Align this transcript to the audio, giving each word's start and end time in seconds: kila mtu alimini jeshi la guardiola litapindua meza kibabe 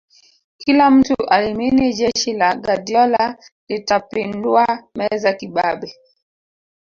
kila 0.57 0.89
mtu 0.91 1.13
alimini 1.29 1.93
jeshi 1.93 2.33
la 2.33 2.55
guardiola 2.55 3.37
litapindua 3.67 4.83
meza 4.95 5.33
kibabe 5.33 5.95